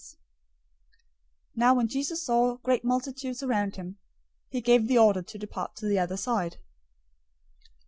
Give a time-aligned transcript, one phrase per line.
[0.01, 0.09] "{Isaiah
[1.51, 3.97] 53:4} 008:018 Now when Jesus saw great multitudes around him,
[4.49, 6.57] he gave the order to depart to the other side.